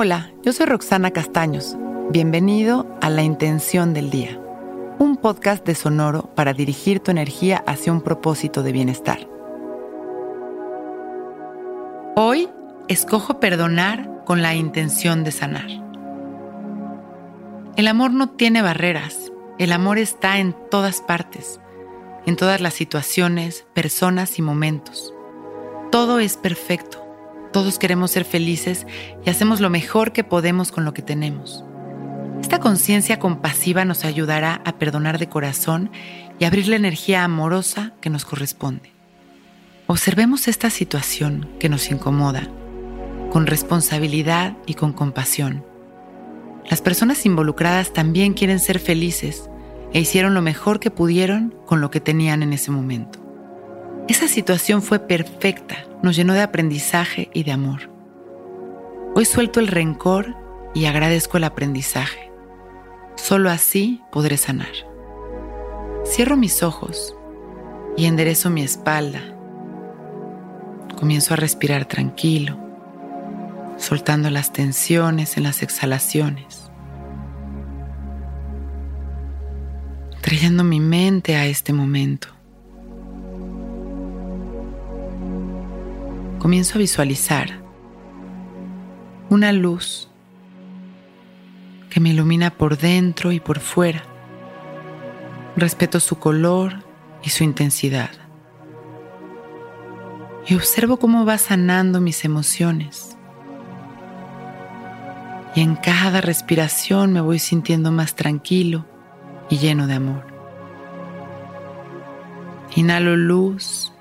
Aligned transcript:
Hola, 0.00 0.30
yo 0.44 0.52
soy 0.52 0.66
Roxana 0.66 1.10
Castaños. 1.10 1.76
Bienvenido 2.12 2.86
a 3.00 3.10
La 3.10 3.24
Intención 3.24 3.94
del 3.94 4.10
Día, 4.10 4.40
un 5.00 5.16
podcast 5.16 5.66
de 5.66 5.74
Sonoro 5.74 6.32
para 6.36 6.52
dirigir 6.52 7.00
tu 7.00 7.10
energía 7.10 7.64
hacia 7.66 7.90
un 7.90 8.02
propósito 8.02 8.62
de 8.62 8.70
bienestar. 8.70 9.28
Hoy 12.14 12.48
escojo 12.86 13.40
perdonar 13.40 14.22
con 14.24 14.40
la 14.40 14.54
intención 14.54 15.24
de 15.24 15.32
sanar. 15.32 15.66
El 17.74 17.88
amor 17.88 18.12
no 18.12 18.30
tiene 18.30 18.62
barreras, 18.62 19.32
el 19.58 19.72
amor 19.72 19.98
está 19.98 20.38
en 20.38 20.54
todas 20.70 21.00
partes, 21.00 21.58
en 22.24 22.36
todas 22.36 22.60
las 22.60 22.74
situaciones, 22.74 23.66
personas 23.74 24.38
y 24.38 24.42
momentos. 24.42 25.12
Todo 25.90 26.20
es 26.20 26.36
perfecto 26.36 27.07
todos 27.52 27.78
queremos 27.78 28.10
ser 28.10 28.24
felices 28.24 28.86
y 29.24 29.30
hacemos 29.30 29.60
lo 29.60 29.70
mejor 29.70 30.12
que 30.12 30.24
podemos 30.24 30.72
con 30.72 30.84
lo 30.84 30.94
que 30.94 31.02
tenemos. 31.02 31.64
Esta 32.40 32.60
conciencia 32.60 33.18
compasiva 33.18 33.84
nos 33.84 34.04
ayudará 34.04 34.62
a 34.64 34.78
perdonar 34.78 35.18
de 35.18 35.28
corazón 35.28 35.90
y 36.38 36.44
abrir 36.44 36.68
la 36.68 36.76
energía 36.76 37.24
amorosa 37.24 37.92
que 38.00 38.10
nos 38.10 38.24
corresponde. 38.24 38.92
Observemos 39.86 40.48
esta 40.48 40.70
situación 40.70 41.48
que 41.58 41.68
nos 41.68 41.90
incomoda 41.90 42.48
con 43.30 43.46
responsabilidad 43.46 44.56
y 44.66 44.74
con 44.74 44.92
compasión. 44.92 45.64
Las 46.70 46.80
personas 46.80 47.24
involucradas 47.26 47.92
también 47.92 48.34
quieren 48.34 48.60
ser 48.60 48.78
felices 48.78 49.48
e 49.92 50.00
hicieron 50.00 50.34
lo 50.34 50.42
mejor 50.42 50.80
que 50.80 50.90
pudieron 50.90 51.54
con 51.66 51.80
lo 51.80 51.90
que 51.90 52.00
tenían 52.00 52.42
en 52.42 52.52
ese 52.52 52.70
momento. 52.70 53.17
Esa 54.08 54.26
situación 54.26 54.82
fue 54.82 55.00
perfecta 55.00 55.84
nos 56.02 56.16
llenó 56.16 56.34
de 56.34 56.42
aprendizaje 56.42 57.28
y 57.34 57.42
de 57.44 57.52
amor. 57.52 57.90
Hoy 59.14 59.24
suelto 59.24 59.60
el 59.60 59.68
rencor 59.68 60.36
y 60.74 60.86
agradezco 60.86 61.36
el 61.36 61.44
aprendizaje. 61.44 62.30
Solo 63.16 63.50
así 63.50 64.00
podré 64.12 64.36
sanar. 64.36 64.72
Cierro 66.06 66.36
mis 66.36 66.62
ojos 66.62 67.16
y 67.96 68.06
enderezo 68.06 68.48
mi 68.48 68.62
espalda. 68.62 69.20
Comienzo 70.98 71.34
a 71.34 71.36
respirar 71.36 71.84
tranquilo, 71.84 72.58
soltando 73.76 74.30
las 74.30 74.52
tensiones 74.52 75.36
en 75.36 75.44
las 75.44 75.62
exhalaciones, 75.62 76.70
trayendo 80.22 80.64
mi 80.64 80.80
mente 80.80 81.36
a 81.36 81.46
este 81.46 81.72
momento. 81.72 82.37
Comienzo 86.38 86.74
a 86.74 86.78
visualizar 86.78 87.62
una 89.28 89.52
luz 89.52 90.08
que 91.90 92.00
me 92.00 92.10
ilumina 92.10 92.50
por 92.50 92.78
dentro 92.78 93.32
y 93.32 93.40
por 93.40 93.60
fuera. 93.60 94.02
Respeto 95.56 96.00
su 96.00 96.18
color 96.18 96.84
y 97.22 97.30
su 97.30 97.44
intensidad. 97.44 98.10
Y 100.46 100.54
observo 100.54 100.98
cómo 100.98 101.24
va 101.24 101.36
sanando 101.38 102.00
mis 102.00 102.24
emociones. 102.24 103.16
Y 105.54 105.60
en 105.60 105.76
cada 105.76 106.20
respiración 106.20 107.12
me 107.12 107.20
voy 107.20 107.38
sintiendo 107.38 107.90
más 107.90 108.14
tranquilo 108.14 108.86
y 109.50 109.58
lleno 109.58 109.86
de 109.86 109.94
amor. 109.94 110.26
Inhalo 112.76 113.16
luz 113.16 113.92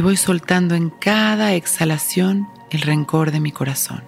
y 0.00 0.02
voy 0.02 0.16
soltando 0.16 0.76
en 0.76 0.88
cada 0.88 1.52
exhalación 1.52 2.48
el 2.70 2.80
rencor 2.80 3.32
de 3.32 3.38
mi 3.38 3.52
corazón. 3.52 4.02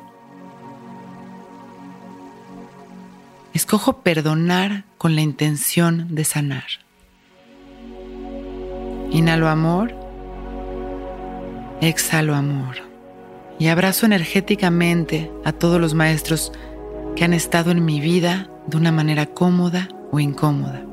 Escojo 3.53 3.99
perdonar 3.99 4.85
con 4.97 5.15
la 5.15 5.21
intención 5.21 6.15
de 6.15 6.25
sanar. 6.25 6.65
Inhalo 9.11 9.51
amor, 9.51 9.95
exhalo 11.83 12.35
amor 12.37 12.77
y 13.59 13.67
abrazo 13.67 14.07
energéticamente 14.07 15.31
a 15.45 15.53
todos 15.53 15.79
los 15.79 15.93
maestros 15.93 16.53
que 17.17 17.25
han 17.25 17.35
estado 17.35 17.71
en 17.71 17.85
mi 17.85 18.01
vida 18.01 18.49
de 18.67 18.79
una 18.79 18.93
manera 18.93 19.27
cómoda 19.27 19.91
o 20.11 20.19
incómoda 20.19 20.87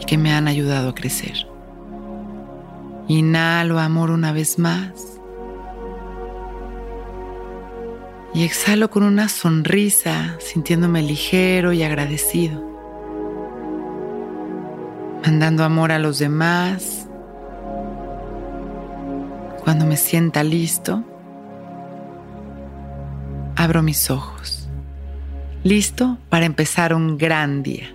y 0.00 0.06
que 0.06 0.18
me 0.18 0.32
han 0.32 0.48
ayudado 0.48 0.88
a 0.88 0.94
crecer. 0.96 1.53
Inhalo 3.08 3.78
amor 3.78 4.10
una 4.10 4.32
vez 4.32 4.58
más. 4.58 5.20
Y 8.32 8.44
exhalo 8.44 8.90
con 8.90 9.02
una 9.02 9.28
sonrisa, 9.28 10.36
sintiéndome 10.40 11.02
ligero 11.02 11.72
y 11.72 11.82
agradecido. 11.82 12.62
Mandando 15.22 15.64
amor 15.64 15.92
a 15.92 15.98
los 15.98 16.18
demás. 16.18 17.08
Cuando 19.62 19.86
me 19.86 19.96
sienta 19.96 20.42
listo, 20.42 21.02
abro 23.56 23.82
mis 23.82 24.10
ojos. 24.10 24.68
Listo 25.62 26.18
para 26.28 26.44
empezar 26.46 26.94
un 26.94 27.16
gran 27.16 27.62
día. 27.62 27.94